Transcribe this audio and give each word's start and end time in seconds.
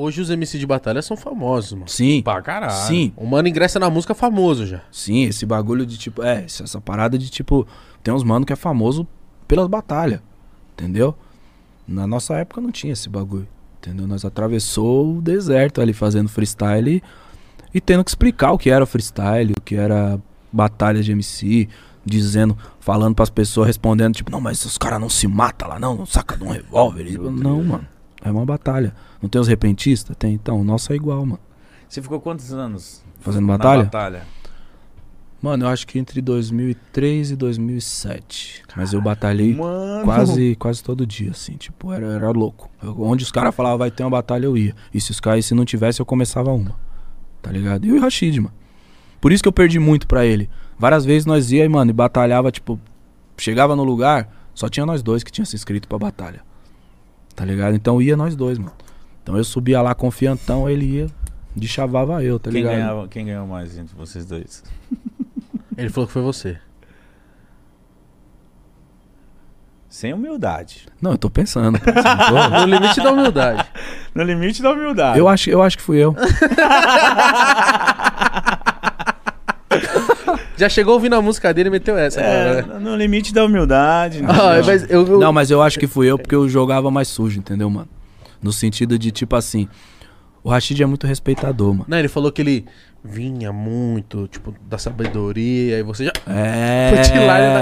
Hoje 0.00 0.20
os 0.20 0.30
MC 0.30 0.60
de 0.60 0.66
batalha 0.66 1.02
são 1.02 1.16
famosos, 1.16 1.72
mano. 1.72 1.88
Sim. 1.88 2.22
Pra 2.22 2.40
caralho. 2.40 2.86
Sim, 2.86 3.12
O 3.16 3.26
mano 3.26 3.48
ingressa 3.48 3.80
na 3.80 3.90
música 3.90 4.14
famoso 4.14 4.64
já. 4.64 4.80
sim, 4.92 5.24
esse 5.24 5.44
bagulho 5.44 5.84
de 5.84 5.98
tipo, 5.98 6.22
é, 6.22 6.44
essa 6.44 6.62
essa 6.62 6.80
parada 6.80 7.18
de 7.18 7.28
tipo, 7.28 7.66
tem 8.02 8.14
uns 8.14 8.22
mano 8.22 8.46
que 8.46 8.52
é 8.52 8.56
famoso 8.56 9.04
pelas 9.48 9.66
batalhas, 9.66 10.20
entendeu? 10.72 11.16
Na 11.86 12.06
nossa 12.06 12.34
época 12.36 12.60
não 12.60 12.70
tinha 12.70 12.92
esse 12.92 13.08
bagulho, 13.08 13.48
entendeu? 13.78 14.06
Nós 14.06 14.24
atravessou 14.24 15.16
o 15.16 15.20
deserto 15.20 15.80
ali 15.80 15.92
fazendo 15.92 16.28
freestyle 16.28 16.96
e, 16.96 17.02
e 17.74 17.80
tendo 17.80 18.04
que 18.04 18.10
explicar 18.10 18.52
o 18.52 18.58
que 18.58 18.70
era 18.70 18.86
freestyle, 18.86 19.52
o 19.58 19.60
que 19.60 19.74
era 19.74 20.20
batalha 20.52 21.02
de 21.02 21.10
MC, 21.10 21.68
dizendo, 22.04 22.56
falando 22.78 23.16
pras 23.16 23.30
pessoas, 23.30 23.66
respondendo 23.66 24.14
tipo, 24.14 24.30
não, 24.30 24.40
mas 24.40 24.64
os 24.64 24.78
caras 24.78 25.00
não 25.00 25.08
se 25.08 25.26
matam 25.26 25.68
lá 25.68 25.80
não, 25.80 25.96
não 25.96 26.06
saca 26.06 26.36
de 26.36 26.44
um 26.44 26.50
revólver. 26.50 27.18
Não, 27.18 27.64
mano, 27.64 27.86
é 28.22 28.30
uma 28.30 28.44
batalha. 28.44 28.94
Não 29.22 29.28
tem 29.28 29.40
os 29.40 29.48
repentistas? 29.48 30.16
Tem, 30.16 30.34
então, 30.34 30.60
o 30.60 30.64
nosso 30.64 30.92
é 30.92 30.96
igual, 30.96 31.24
mano. 31.24 31.40
Você 31.88 32.02
ficou 32.02 32.20
quantos 32.20 32.52
anos 32.52 33.02
Fazendo 33.20 33.46
batalha? 33.46 33.84
batalha? 33.84 34.22
Mano, 35.40 35.64
eu 35.64 35.68
acho 35.68 35.86
que 35.86 35.98
entre 35.98 36.20
2003 36.20 37.30
e 37.30 37.36
2007. 37.36 38.62
Mas 38.76 38.92
eu 38.92 39.00
batalhei 39.00 39.54
Mano. 39.54 40.04
quase, 40.04 40.56
quase 40.56 40.82
todo 40.82 41.06
dia, 41.06 41.30
assim. 41.30 41.52
Tipo, 41.56 41.92
era, 41.92 42.06
era 42.06 42.30
louco. 42.30 42.68
Eu- 42.82 43.00
onde 43.02 43.22
os 43.22 43.30
caras 43.30 43.54
falavam 43.54 43.78
vai 43.78 43.90
ter 43.90 44.02
uma 44.02 44.10
batalha, 44.10 44.46
eu 44.46 44.56
ia. 44.56 44.74
E 44.92 45.00
se 45.00 45.10
os 45.12 45.20
caras, 45.20 45.46
se 45.46 45.54
não 45.54 45.64
tivesse, 45.64 46.00
eu 46.00 46.06
começava 46.06 46.52
uma. 46.52 46.74
Tá 47.40 47.52
ligado? 47.52 47.84
Eu 47.86 47.94
e 47.94 47.98
o 47.98 48.02
Rashid, 48.02 48.40
mano. 48.40 48.54
Por 49.20 49.30
isso 49.32 49.42
que 49.42 49.48
eu 49.48 49.52
perdi 49.52 49.78
muito 49.78 50.06
pra 50.08 50.26
ele. 50.26 50.50
Várias 50.76 51.04
vezes 51.04 51.24
nós 51.24 51.50
ia 51.52 51.68
mano, 51.70 51.90
e 51.90 51.94
batalhava, 51.94 52.50
tipo, 52.50 52.78
chegava 53.36 53.74
no 53.76 53.84
lugar, 53.84 54.28
só 54.54 54.68
tinha 54.68 54.84
nós 54.84 55.02
dois 55.02 55.22
que 55.22 55.30
tinha 55.30 55.44
se 55.44 55.54
inscrito 55.56 55.86
pra 55.88 55.98
batalha. 55.98 56.40
Tá 57.38 57.44
ligado? 57.44 57.76
Então 57.76 58.02
ia 58.02 58.16
nós 58.16 58.34
dois, 58.34 58.58
mano. 58.58 58.72
Então 59.22 59.36
eu 59.36 59.44
subia 59.44 59.80
lá 59.80 59.94
confiantão, 59.94 60.68
ele 60.68 60.84
ia, 60.84 61.06
de 61.54 61.68
chavava 61.68 62.20
eu, 62.20 62.36
tá 62.36 62.50
quem, 62.50 62.62
ligado? 62.62 62.74
ganhava, 62.74 63.06
quem 63.06 63.26
ganhou 63.26 63.46
mais 63.46 63.78
entre 63.78 63.94
vocês 63.94 64.26
dois? 64.26 64.64
Ele 65.78 65.88
falou 65.88 66.08
que 66.08 66.12
foi 66.12 66.22
você. 66.22 66.58
Sem 69.88 70.12
humildade. 70.12 70.88
Não, 71.00 71.12
eu 71.12 71.18
tô 71.18 71.30
pensando. 71.30 71.78
tô? 71.78 71.86
No 72.66 72.66
limite 72.66 73.00
da 73.00 73.12
humildade. 73.12 73.68
No 74.12 74.24
limite 74.24 74.60
da 74.60 74.72
humildade. 74.72 75.20
Eu 75.20 75.28
acho, 75.28 75.48
eu 75.48 75.62
acho 75.62 75.76
que 75.76 75.82
fui 75.84 75.98
eu. 75.98 76.16
Já 80.58 80.68
chegou 80.68 80.94
ouvindo 80.94 81.14
a 81.14 81.22
música 81.22 81.54
dele 81.54 81.68
e 81.68 81.72
meteu 81.72 81.96
essa. 81.96 82.20
É, 82.20 82.62
né? 82.62 82.78
no 82.80 82.96
limite 82.96 83.32
da 83.32 83.44
humildade. 83.44 84.20
Ah, 84.28 84.58
entendeu? 84.58 84.64
mas 84.66 84.90
eu, 84.90 85.06
eu- 85.06 85.18
Não, 85.20 85.32
mas 85.32 85.50
eu 85.50 85.62
acho 85.62 85.78
que 85.78 85.86
fui 85.86 86.06
eu 86.10 86.18
porque 86.18 86.34
eu 86.34 86.48
jogava 86.48 86.90
mais 86.90 87.08
sujo, 87.08 87.38
entendeu, 87.38 87.70
mano? 87.70 87.88
No 88.42 88.52
sentido 88.52 88.98
de, 88.98 89.10
tipo 89.10 89.34
assim, 89.36 89.68
o 90.42 90.50
Rashid 90.50 90.82
é 90.82 90.86
muito 90.86 91.06
respeitador, 91.06 91.72
mano. 91.72 91.84
Não, 91.88 91.98
ele 91.98 92.08
falou 92.08 92.30
que 92.30 92.42
ele 92.42 92.66
vinha 93.04 93.52
muito, 93.52 94.26
tipo, 94.28 94.54
da 94.68 94.76
sabedoria, 94.78 95.78
e 95.78 95.82
você 95.82 96.04
já. 96.06 96.12
É. 96.26 96.90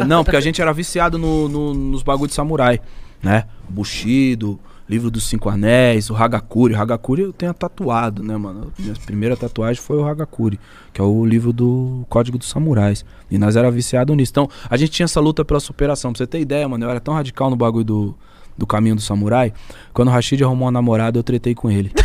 Da- 0.00 0.04
Não, 0.06 0.24
porque 0.24 0.36
a 0.36 0.40
gente 0.40 0.60
era 0.62 0.72
viciado 0.72 1.18
no, 1.18 1.48
no- 1.48 1.74
nos 1.74 2.02
bagulho 2.02 2.28
de 2.28 2.34
samurai, 2.34 2.80
né? 3.22 3.44
Bushido, 3.68 4.58
livro 4.88 5.10
dos 5.10 5.24
cinco 5.24 5.48
anéis, 5.48 6.10
o 6.10 6.16
Hagakure. 6.16 6.74
O 6.74 6.80
Hagakure 6.80 7.22
eu 7.22 7.32
tenho 7.32 7.52
tatuado, 7.52 8.22
né, 8.22 8.36
mano? 8.36 8.72
Minha 8.78 8.94
primeira 9.04 9.36
tatuagem 9.36 9.82
foi 9.82 9.96
o 9.96 10.06
Hagakure, 10.06 10.58
que 10.92 11.00
é 11.00 11.04
o 11.04 11.24
livro 11.24 11.52
do 11.52 12.04
Código 12.08 12.38
dos 12.38 12.48
Samurais. 12.48 13.04
E 13.30 13.36
nós 13.38 13.56
era 13.56 13.70
viciado 13.70 14.14
nisso. 14.14 14.30
Então, 14.30 14.48
a 14.70 14.76
gente 14.76 14.90
tinha 14.92 15.04
essa 15.04 15.20
luta 15.20 15.44
pela 15.44 15.60
superação. 15.60 16.12
Pra 16.12 16.18
você 16.18 16.26
ter 16.26 16.40
ideia, 16.40 16.68
mano, 16.68 16.84
eu 16.84 16.90
era 16.90 17.00
tão 17.00 17.14
radical 17.14 17.50
no 17.50 17.56
bagulho 17.56 17.84
do, 17.84 18.14
do 18.56 18.66
caminho 18.66 18.94
do 18.94 19.00
samurai. 19.02 19.52
Quando 19.92 20.08
o 20.08 20.10
Rashid 20.12 20.42
arrumou 20.44 20.66
uma 20.66 20.72
namorada, 20.72 21.18
eu 21.18 21.22
tretei 21.22 21.54
com 21.54 21.70
ele. 21.70 21.90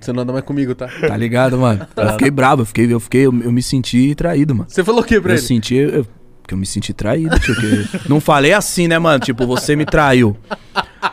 Você 0.00 0.12
não 0.12 0.22
anda 0.22 0.32
mais 0.32 0.44
comigo, 0.44 0.74
tá? 0.74 0.88
Tá 1.00 1.16
ligado, 1.16 1.58
mano? 1.58 1.86
Eu 1.96 2.12
fiquei 2.12 2.30
bravo, 2.30 2.62
eu 2.62 2.66
fiquei, 2.66 2.92
eu 2.92 3.00
fiquei, 3.00 3.20
eu, 3.22 3.42
eu 3.42 3.50
me 3.50 3.62
senti 3.62 4.14
traído, 4.14 4.54
mano. 4.54 4.68
Você 4.70 4.84
falou 4.84 5.00
o 5.00 5.04
que 5.04 5.20
pra 5.20 5.32
Eu 5.32 5.36
ele? 5.36 5.42
senti, 5.46 5.74
eu, 5.74 6.06
que 6.46 6.54
eu 6.54 6.58
me 6.58 6.66
senti 6.66 6.92
traído, 6.92 7.36
tio. 7.40 7.54
não 8.08 8.20
falei 8.20 8.52
assim, 8.52 8.86
né, 8.86 8.98
mano? 8.98 9.18
Tipo, 9.24 9.46
você 9.46 9.74
me 9.74 9.84
traiu. 9.84 10.36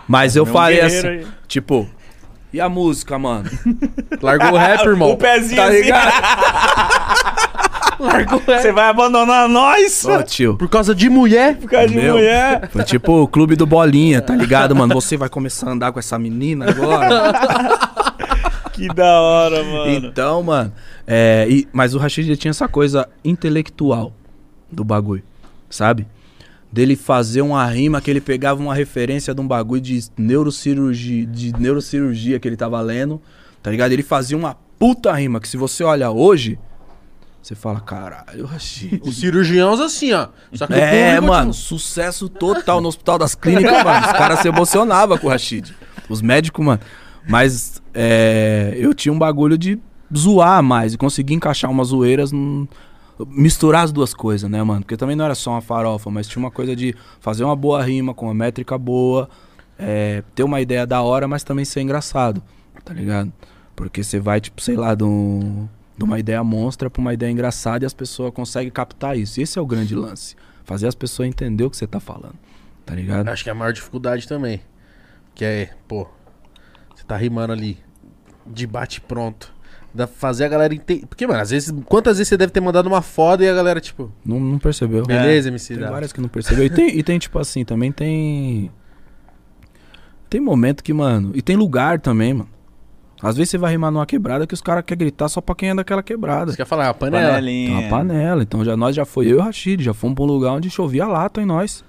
Mas 0.07 0.35
eu 0.35 0.45
Meu 0.45 0.53
falei 0.53 0.81
assim, 0.81 1.07
aí. 1.07 1.27
tipo, 1.47 1.87
e 2.51 2.59
a 2.61 2.67
música, 2.69 3.17
mano? 3.17 3.49
Largou 4.21 4.51
o 4.53 4.57
rap, 4.57 4.85
irmão. 4.85 5.11
O 5.11 5.17
pezinho 5.17 5.61
Tá 5.61 5.67
assim. 5.67 5.81
ligado? 5.81 6.11
Largou 7.99 8.39
o 8.39 8.43
rap. 8.51 8.61
Você 8.61 8.71
vai 8.71 8.89
abandonar 8.89 9.47
nós? 9.47 10.03
Ô, 10.05 10.21
tio. 10.23 10.55
Por 10.57 10.69
causa 10.69 10.93
de 10.93 11.09
mulher. 11.09 11.57
Por 11.57 11.69
causa 11.69 11.87
de 11.87 11.95
Meu. 11.95 12.13
mulher. 12.15 12.69
Foi 12.69 12.83
tipo 12.83 13.21
o 13.21 13.27
clube 13.27 13.55
do 13.55 13.65
Bolinha, 13.65 14.21
tá 14.21 14.35
ligado, 14.35 14.75
mano? 14.75 14.93
Você 14.95 15.15
vai 15.17 15.29
começar 15.29 15.69
a 15.69 15.71
andar 15.73 15.91
com 15.91 15.99
essa 15.99 16.17
menina 16.19 16.69
agora. 16.69 17.83
Que 18.73 18.87
da 18.87 19.21
hora, 19.21 19.63
mano. 19.63 19.91
Então, 19.91 20.41
mano. 20.41 20.73
É, 21.05 21.45
e- 21.47 21.67
mas 21.71 21.93
o 21.93 21.99
Rashid 21.99 22.35
tinha 22.37 22.49
essa 22.49 22.67
coisa 22.67 23.07
intelectual 23.23 24.11
do 24.71 24.83
bagulho, 24.83 25.21
sabe? 25.69 26.07
Dele 26.73 26.95
fazer 26.95 27.43
uma 27.43 27.63
rima 27.67 28.01
que 28.01 28.09
ele 28.09 28.19
pegava 28.19 28.59
uma 28.59 28.73
referência 28.73 29.31
de 29.35 29.39
um 29.39 29.47
bagulho 29.47 29.79
de 29.79 29.99
neurocirurgia, 30.17 31.23
de 31.27 31.53
neurocirurgia 31.59 32.39
que 32.39 32.47
ele 32.47 32.57
tava 32.57 32.81
lendo, 32.81 33.21
tá 33.61 33.69
ligado? 33.69 33.91
Ele 33.91 34.01
fazia 34.01 34.35
uma 34.35 34.55
puta 34.79 35.11
rima 35.13 35.39
que 35.39 35.47
se 35.47 35.55
você 35.55 35.83
olha 35.83 36.09
hoje, 36.09 36.57
você 37.41 37.53
fala, 37.53 37.79
caralho, 37.79 38.45
Rashid. 38.45 38.99
Os 39.05 39.17
cirurgiãos 39.17 39.79
assim, 39.79 40.13
ó. 40.13 40.29
Só 40.53 40.65
que 40.65 40.73
o 40.73 40.75
É, 40.75 41.13
público, 41.15 41.27
mano, 41.33 41.51
tipo, 41.51 41.63
sucesso 41.63 42.27
total 42.27 42.81
no 42.81 42.87
Hospital 42.87 43.19
das 43.19 43.35
Clínicas, 43.35 43.83
mano. 43.83 44.05
Os 44.07 44.11
caras 44.13 44.39
se 44.39 44.47
emocionavam 44.47 45.17
com 45.17 45.27
o 45.27 45.29
Rashid. 45.29 45.71
Os 46.09 46.21
médicos, 46.23 46.65
mano. 46.65 46.81
Mas 47.29 47.81
é, 47.93 48.73
eu 48.77 48.93
tinha 48.95 49.13
um 49.13 49.19
bagulho 49.19 49.57
de 49.59 49.77
zoar 50.15 50.63
mais 50.63 50.93
e 50.93 50.97
conseguir 50.97 51.33
encaixar 51.35 51.69
umas 51.69 51.89
zoeiras, 51.89 52.31
num- 52.31 52.67
misturar 53.29 53.83
as 53.83 53.91
duas 53.91 54.13
coisas, 54.13 54.49
né, 54.49 54.61
mano? 54.63 54.81
Porque 54.81 54.97
também 54.97 55.15
não 55.15 55.25
era 55.25 55.35
só 55.35 55.51
uma 55.51 55.61
farofa, 55.61 56.09
mas 56.09 56.27
tinha 56.27 56.41
uma 56.43 56.51
coisa 56.51 56.75
de 56.75 56.95
fazer 57.19 57.43
uma 57.43 57.55
boa 57.55 57.83
rima 57.83 58.13
com 58.13 58.25
uma 58.27 58.33
métrica 58.33 58.77
boa, 58.77 59.29
é, 59.77 60.23
ter 60.35 60.43
uma 60.43 60.61
ideia 60.61 60.85
da 60.85 61.01
hora, 61.01 61.27
mas 61.27 61.43
também 61.43 61.65
ser 61.65 61.81
engraçado, 61.81 62.41
tá 62.83 62.93
ligado? 62.93 63.31
Porque 63.75 64.03
você 64.03 64.19
vai, 64.19 64.39
tipo, 64.39 64.61
sei 64.61 64.75
lá, 64.75 64.93
de, 64.95 65.03
um- 65.03 65.67
de 65.97 66.03
uma 66.03 66.19
ideia 66.19 66.43
monstra 66.43 66.89
pra 66.89 67.01
uma 67.01 67.13
ideia 67.13 67.31
engraçada 67.31 67.83
e 67.83 67.87
as 67.87 67.93
pessoas 67.93 68.33
conseguem 68.33 68.71
captar 68.71 69.17
isso. 69.17 69.41
Esse 69.41 69.57
é 69.57 69.61
o 69.61 69.65
grande 69.65 69.95
lance. 69.95 70.35
Fazer 70.63 70.87
as 70.87 70.95
pessoas 70.95 71.27
entender 71.27 71.63
o 71.63 71.69
que 71.69 71.77
você 71.77 71.85
tá 71.87 71.99
falando, 71.99 72.35
tá 72.85 72.95
ligado? 72.95 73.27
Acho 73.29 73.43
que 73.43 73.49
é 73.49 73.51
a 73.51 73.55
maior 73.55 73.73
dificuldade 73.73 74.27
também. 74.27 74.61
Que 75.35 75.43
é, 75.43 75.69
pô, 75.87 76.07
você 76.95 77.03
tá 77.03 77.17
rimando 77.17 77.51
ali, 77.53 77.77
de 78.45 78.65
bate 78.67 79.01
pronto. 79.01 79.52
Dá 79.93 80.07
pra 80.07 80.15
fazer 80.15 80.45
a 80.45 80.47
galera 80.47 80.73
entender. 80.73 81.05
Porque, 81.05 81.27
mano, 81.27 81.39
às 81.39 81.51
vezes, 81.51 81.71
quantas 81.85 82.17
vezes 82.17 82.29
você 82.29 82.37
deve 82.37 82.51
ter 82.51 82.59
mandado 82.59 82.87
uma 82.87 83.01
foda 83.01 83.43
e 83.45 83.49
a 83.49 83.53
galera, 83.53 83.79
tipo, 83.79 84.11
Não, 84.25 84.39
não 84.39 84.57
percebeu. 84.57 85.05
beleza, 85.05 85.49
MC? 85.49 85.75
Tem 85.75 85.83
dá. 85.83 85.91
várias 85.91 86.11
que 86.11 86.19
não 86.19 86.27
percebeu. 86.29 86.65
E 86.65 86.69
tem, 86.69 86.97
e 86.97 87.03
tem, 87.03 87.19
tipo 87.19 87.37
assim, 87.37 87.63
também 87.63 87.91
tem. 87.91 88.71
Tem 90.29 90.41
momento 90.41 90.83
que, 90.83 90.91
mano. 90.93 91.31
E 91.35 91.41
tem 91.43 91.55
lugar 91.55 91.99
também, 91.99 92.33
mano. 92.33 92.49
Às 93.21 93.37
vezes 93.37 93.51
você 93.51 93.57
vai 93.57 93.71
rimar 93.71 93.89
numa 93.91 94.05
quebrada 94.05 94.45
que 94.45 94.53
os 94.53 94.61
caras 94.61 94.83
querem 94.85 94.99
gritar 94.99 95.29
só 95.29 95.39
pra 95.39 95.55
quem 95.55 95.69
é 95.69 95.75
daquela 95.75 96.03
quebrada. 96.03 96.51
Você 96.51 96.57
quer 96.57 96.65
falar, 96.65 96.89
a 96.89 96.93
panela. 96.93 97.29
Panelinha. 97.35 97.67
Tem 97.69 97.77
uma 97.79 97.89
panela. 97.89 98.43
Então 98.43 98.65
já, 98.65 98.75
nós 98.75 98.93
já 98.95 99.05
foi 99.05 99.27
eu 99.27 99.31
e 99.31 99.33
o 99.35 99.41
Rashid, 99.41 99.81
já 99.81 99.93
fomos 99.93 100.15
pra 100.15 100.23
um 100.25 100.27
lugar 100.27 100.51
onde 100.51 100.69
chovia 100.69 101.05
lata 101.07 101.41
em 101.41 101.45
nós. 101.45 101.85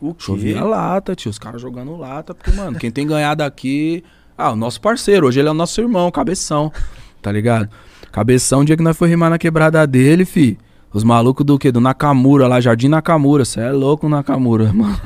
O 0.00 0.14
quê? 0.14 0.24
Chovia 0.24 0.64
lata, 0.64 1.14
tio. 1.14 1.30
Os 1.30 1.38
caras 1.38 1.60
jogando 1.60 1.94
lata. 1.96 2.34
Porque, 2.34 2.52
mano, 2.52 2.78
quem 2.78 2.90
tem 2.90 3.06
ganhado 3.06 3.42
aqui. 3.42 4.02
Ah, 4.38 4.52
o 4.52 4.56
nosso 4.56 4.80
parceiro. 4.80 5.26
Hoje 5.26 5.40
ele 5.40 5.48
é 5.48 5.50
o 5.50 5.54
nosso 5.54 5.78
irmão, 5.80 6.10
cabeção. 6.10 6.72
Tá 7.22 7.30
ligado? 7.32 7.68
Cabeção, 8.10 8.64
dia 8.64 8.76
que 8.76 8.82
nós 8.82 8.96
foi 8.96 9.08
rimar 9.08 9.30
na 9.30 9.38
quebrada 9.38 9.86
dele, 9.86 10.24
fi. 10.24 10.58
Os 10.92 11.02
malucos 11.04 11.46
do 11.46 11.58
quê? 11.58 11.72
Do 11.72 11.80
Nakamura 11.80 12.46
lá, 12.46 12.60
Jardim 12.60 12.88
Nakamura. 12.88 13.46
Você 13.46 13.60
é 13.60 13.72
louco, 13.72 14.08
Nakamura, 14.08 14.70
mano. 14.74 14.98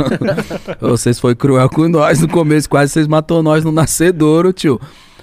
vocês 0.80 1.20
foi 1.20 1.36
cruel 1.36 1.68
com 1.70 1.86
nós 1.88 2.20
no 2.20 2.26
começo. 2.28 2.68
Quase 2.68 2.92
vocês 2.92 3.06
matou 3.06 3.42
nós 3.42 3.62
no 3.62 3.70
nascedouro, 3.70 4.52
tio. 4.52 4.80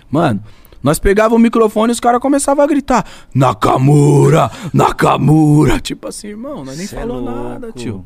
Mano. 0.09 0.41
Nós 0.81 1.00
pegava 1.00 1.33
o 1.33 1.39
microfone 1.39 1.91
e 1.91 1.94
os 1.94 2.00
caras 2.00 2.19
começavam 2.21 2.63
a 2.63 2.68
gritar: 2.68 3.06
Nakamura! 3.33 4.51
Nakamura! 4.73 5.79
Tipo 5.79 6.09
assim, 6.09 6.27
irmão, 6.27 6.63
nós 6.65 6.77
nem 6.77 6.85
Cê 6.88 6.95
é 6.95 7.00
falou 7.00 7.21
louco. 7.21 7.39
nada, 7.50 7.71
tio. 7.71 8.06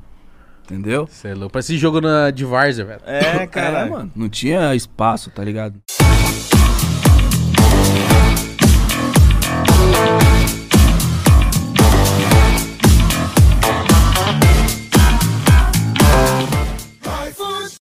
Entendeu? 0.63 1.07
Você 1.09 1.29
é 1.29 1.33
louco. 1.33 1.53
Parece 1.53 1.77
jogo 1.77 2.01
na, 2.01 2.29
de 2.29 2.43
Várzea, 2.45 2.85
velho. 2.85 3.01
É, 3.05 3.47
cara. 3.47 3.79
É, 3.79 3.89
mano. 3.89 4.11
Não 4.15 4.29
tinha 4.29 4.75
espaço, 4.75 5.31
tá 5.31 5.43
ligado? 5.43 5.75